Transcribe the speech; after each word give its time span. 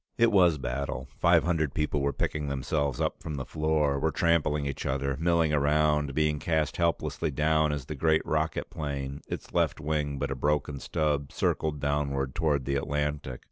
It 0.17 0.31
was 0.31 0.57
battle. 0.57 1.07
Five 1.19 1.43
hundred 1.43 1.75
people 1.75 2.01
were 2.01 2.11
picking 2.11 2.47
themselves 2.47 2.99
up 2.99 3.21
from 3.21 3.35
the 3.35 3.45
floor, 3.45 3.99
were 3.99 4.09
trampling 4.09 4.65
each 4.65 4.83
other, 4.83 5.15
milling 5.19 5.53
around, 5.53 6.15
being 6.15 6.39
cast 6.39 6.77
helplessly 6.77 7.29
down 7.29 7.71
as 7.71 7.85
the 7.85 7.93
great 7.93 8.25
rocket 8.25 8.71
plane, 8.71 9.21
its 9.27 9.53
left 9.53 9.79
wing 9.79 10.17
but 10.17 10.31
a 10.31 10.35
broken 10.35 10.79
stub, 10.79 11.31
circled 11.31 11.79
downward 11.79 12.33
toward 12.33 12.65
the 12.65 12.77
Atlantic. 12.77 13.39